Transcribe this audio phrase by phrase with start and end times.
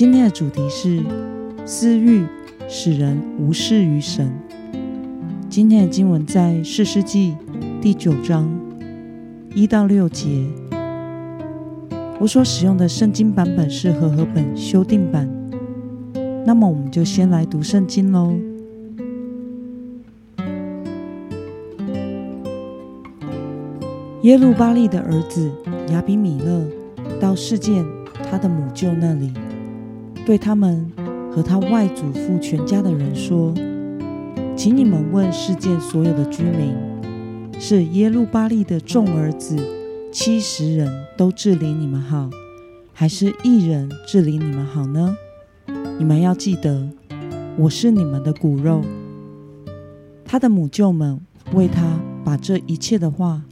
[0.00, 1.04] 今天的主题是
[1.66, 2.24] 私欲
[2.66, 4.32] 使人无视于神。
[5.50, 7.36] 今天的经文在四世纪
[7.82, 8.50] 第九章
[9.54, 10.46] 一到六节。
[12.18, 15.28] 我所使用的圣经版本是和合本修订版。
[16.46, 18.32] 那么，我们就先来读圣经喽。
[24.22, 25.52] 耶路巴利的儿子
[25.92, 26.66] 亚比米勒
[27.20, 27.84] 到事件
[28.30, 29.30] 他的母舅那里。
[30.26, 30.90] 对他们
[31.32, 33.52] 和他外祖父全家的人说
[34.56, 36.74] ：“请你们问世界所有的居民，
[37.58, 39.56] 是耶路巴利的众儿子
[40.12, 42.30] 七十人都治理你们好，
[42.92, 45.16] 还是一人治理你们好呢？
[45.98, 46.88] 你们要记得，
[47.56, 48.82] 我是你们的骨肉。”
[50.24, 51.20] 他的母舅们
[51.54, 53.42] 为他把这一切的话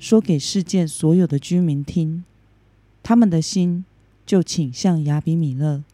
[0.00, 2.24] 说给世界所有的居民听，
[3.04, 3.84] 他们的心
[4.24, 5.84] 就倾向亚比米勒。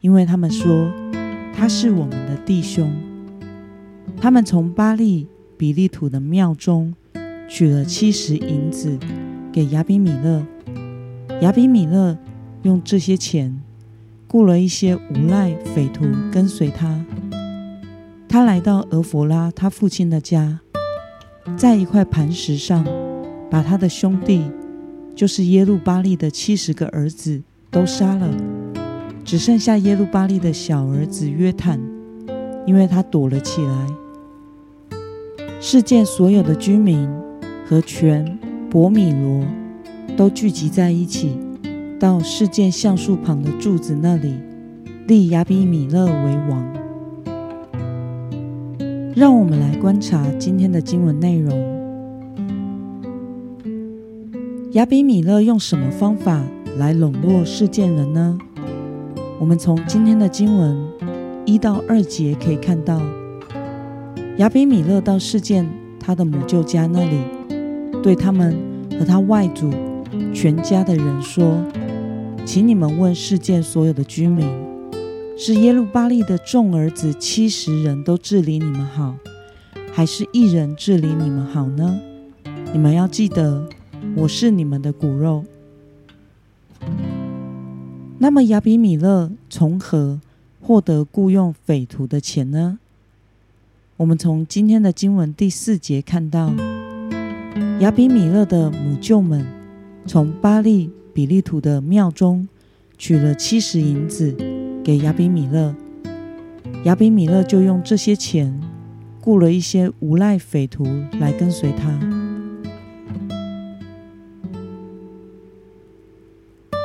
[0.00, 0.90] 因为他们说
[1.52, 2.90] 他是我们的弟兄，
[4.20, 6.94] 他们从巴利比利土的庙中
[7.48, 8.96] 取了七十银子
[9.52, 10.46] 给亚比米勒，
[11.40, 12.16] 亚比米勒
[12.62, 13.60] 用这些钱
[14.28, 17.04] 雇了一些无赖匪徒跟随他。
[18.28, 20.60] 他来到俄弗拉他父亲的家，
[21.56, 22.86] 在一块磐石上
[23.50, 24.44] 把他的兄弟，
[25.16, 28.28] 就是耶路巴利的七十个儿子都杀了。
[29.28, 31.78] 只剩下耶路巴利的小儿子约坦，
[32.64, 33.86] 因为他躲了起来。
[35.60, 37.06] 世界所有的居民
[37.68, 38.38] 和全
[38.70, 39.44] 伯米罗
[40.16, 41.36] 都聚集在一起，
[42.00, 44.32] 到世界橡树旁的柱子那里，
[45.06, 46.66] 立亚比米勒为王。
[49.14, 51.52] 让我们来观察今天的经文内容：
[54.72, 56.42] 亚比米勒用什么方法
[56.78, 58.38] 来笼络世件人呢？
[59.40, 60.76] 我们从今天的经文
[61.46, 63.00] 一到二节可以看到，
[64.38, 65.64] 亚比米勒到事件
[66.00, 67.20] 他的母舅家那里，
[68.02, 68.56] 对他们
[68.98, 69.72] 和他外祖
[70.34, 71.62] 全家的人说
[72.44, 74.44] ：“请你们问事件所有的居民，
[75.36, 79.14] 是耶路巴利的众儿子七十人都治理你们好，
[79.92, 82.00] 还是一人治理你们好呢？
[82.72, 83.64] 你们要记得，
[84.16, 85.44] 我是你们的骨肉。”
[88.20, 90.20] 那么亚比米勒从何
[90.60, 92.80] 获得雇佣匪徒的钱呢？
[93.96, 96.52] 我们从今天的经文第四节看到，
[97.78, 99.46] 亚比米勒的母舅们
[100.04, 102.48] 从巴利比利土的庙中
[102.98, 104.34] 取了七十银子
[104.82, 105.72] 给亚比米勒，
[106.84, 108.60] 亚比米勒就用这些钱
[109.20, 110.84] 雇了一些无赖匪徒
[111.20, 111.96] 来跟随他。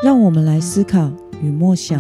[0.04, 1.12] 让我们来思考。
[1.44, 2.00] 与默想，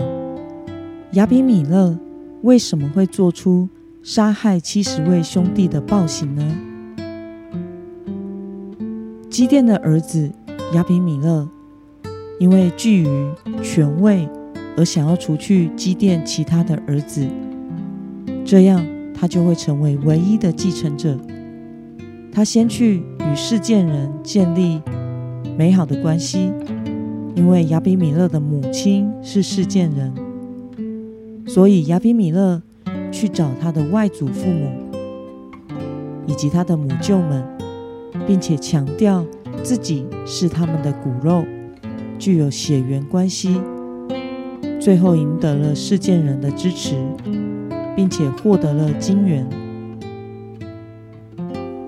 [1.11, 1.99] 亚比米勒
[2.43, 3.67] 为什么会做出
[4.01, 6.55] 杀害七十位兄弟的暴行呢？
[9.29, 10.31] 基甸的儿子
[10.73, 11.49] 亚比米勒
[12.39, 14.29] 因为觊觎权位
[14.77, 17.27] 而想要除去基甸其他的儿子，
[18.45, 18.81] 这样
[19.13, 21.19] 他就会成为唯一的继承者。
[22.31, 24.81] 他先去与世件人建立
[25.57, 26.49] 美好的关系。
[27.35, 30.13] 因为亚比米勒的母亲是世件人，
[31.47, 32.61] 所以亚比米勒
[33.11, 34.71] 去找他的外祖父母
[36.27, 37.43] 以及他的母舅们，
[38.27, 39.25] 并且强调
[39.63, 41.43] 自己是他们的骨肉，
[42.19, 43.59] 具有血缘关系。
[44.79, 46.95] 最后赢得了世件人的支持，
[47.95, 49.47] 并且获得了金元。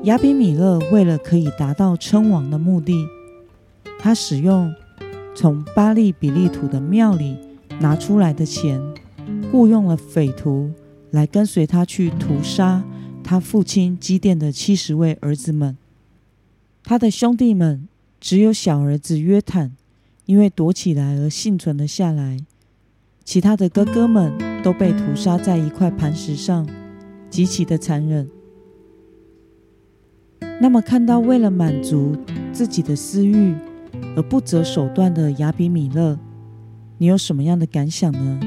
[0.03, 3.06] 亚比米勒为了可以达到称王的目的，
[4.00, 4.74] 他使用。
[5.35, 7.37] 从巴利比利土的庙里
[7.81, 8.81] 拿出来的钱，
[9.51, 10.71] 雇佣了匪徒
[11.11, 12.83] 来跟随他去屠杀
[13.21, 15.75] 他父亲基甸的七十位儿子们。
[16.83, 17.87] 他的兄弟们
[18.21, 19.75] 只有小儿子约坦，
[20.25, 22.39] 因为躲起来而幸存了下来。
[23.25, 24.33] 其他的哥哥们
[24.63, 26.65] 都被屠杀在一块磐石上，
[27.29, 28.29] 极其的残忍。
[30.61, 32.15] 那么，看到为了满足
[32.53, 33.53] 自己的私欲。
[34.15, 36.18] 而不择手段的亚比米勒，
[36.97, 38.39] 你有什么样的感想呢？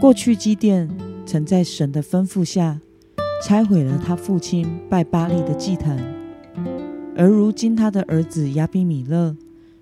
[0.00, 0.90] 过去基甸
[1.24, 2.80] 曾在神的吩咐下
[3.44, 5.96] 拆毁了他父亲拜巴利的祭坛，
[7.16, 9.36] 而如今他的儿子亚比米勒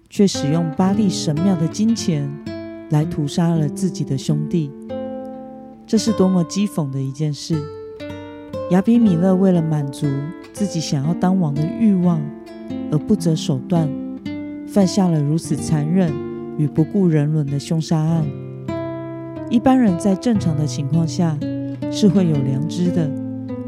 [0.09, 2.31] 却使用巴利神庙的金钱
[2.91, 4.71] 来屠杀了自己的兄弟。
[5.87, 7.61] 这是多么讥讽的一件事！
[8.71, 10.07] 亚比米勒为了满足
[10.53, 12.21] 自己想要当王的欲望，
[12.91, 13.89] 而不择手段，
[14.67, 16.13] 犯下了如此残忍
[16.59, 18.25] 与不顾人伦的凶杀案。
[19.49, 21.39] 一般人在正常的情况下
[21.91, 23.11] 是会有良知的，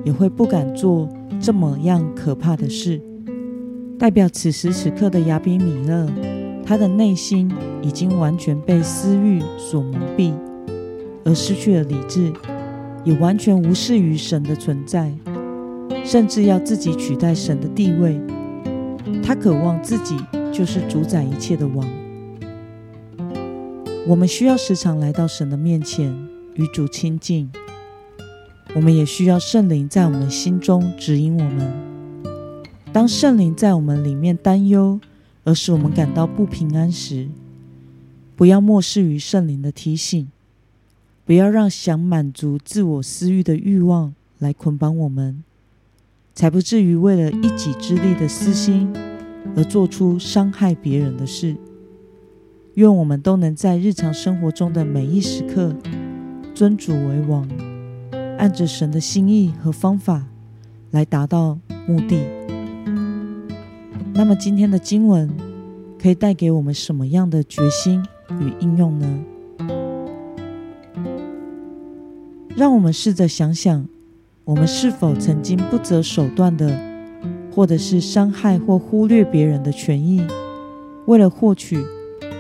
[0.05, 1.09] 也会不敢做
[1.41, 3.01] 这么样可怕的事。
[3.99, 6.09] 代表此时此刻的亚比米勒，
[6.65, 7.51] 他的内心
[7.83, 10.33] 已经完全被私欲所蒙蔽。
[11.25, 12.33] 而失去了理智，
[13.05, 15.13] 也完全无视于神的存在，
[16.05, 18.21] 甚至要自己取代神的地位。
[19.23, 20.17] 他渴望自己
[20.53, 21.89] 就是主宰一切的王。
[24.07, 26.13] 我们需要时常来到神的面前
[26.55, 27.51] 与主亲近。
[28.75, 31.73] 我们也需要圣灵在我们心中指引我们。
[32.93, 34.99] 当圣灵在我们里面担忧，
[35.45, 37.29] 而使我们感到不平安时，
[38.37, 40.29] 不要漠视于圣灵的提醒。
[41.25, 45.45] 不要让想满足自我私欲的欲望来捆绑我们，
[46.35, 48.93] 才不至于为了一己之力的私心
[49.57, 51.57] 而做出伤害别人的事。
[52.75, 55.77] 愿我们都能在日常生活中的每一时刻
[56.55, 57.47] 尊主为王，
[58.39, 60.25] 按着神的心意和方法
[60.91, 62.19] 来达到目的。
[64.15, 65.31] 那么，今天的经文
[66.01, 68.03] 可以带给我们什么样的决心
[68.41, 69.25] 与应用呢？
[72.55, 73.87] 让我们试着想想，
[74.45, 76.77] 我们是否曾经不择手段的，
[77.55, 80.21] 或者是伤害或忽略别人的权益，
[81.07, 81.79] 为了获取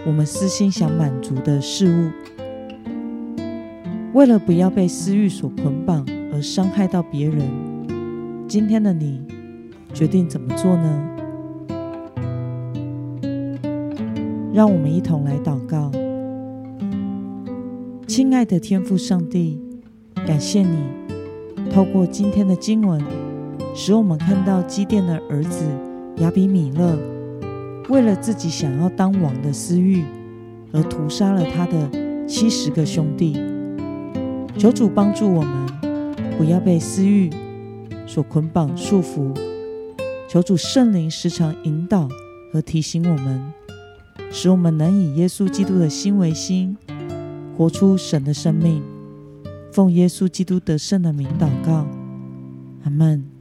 [0.04, 2.10] 我们私心想满足的事物，
[4.14, 7.49] 为了不要被私欲所捆绑而伤害到别人。
[8.48, 9.22] 今天的你
[9.94, 11.08] 决定怎么做呢？
[14.52, 15.93] 让我们一同来祷告，
[18.08, 19.60] 亲爱的天父上帝。
[20.26, 20.76] 感谢你
[21.72, 23.02] 透过今天的经文，
[23.74, 25.64] 使我们看到基甸的儿子
[26.19, 26.98] 亚比米勒
[27.88, 30.04] 为了自己想要当王的私欲，
[30.70, 33.38] 而屠杀了他的七十个兄弟。
[34.58, 35.66] 求主帮助我们，
[36.36, 37.30] 不要被私欲
[38.06, 39.34] 所捆绑束缚。
[40.28, 42.06] 求主圣灵时常引导
[42.52, 43.42] 和提醒我们，
[44.30, 46.76] 使我们能以耶稣基督的心为心，
[47.56, 48.82] 活出神的生命。
[49.72, 51.86] 奉耶稣基督得胜的名祷告，
[52.84, 53.31] 阿门。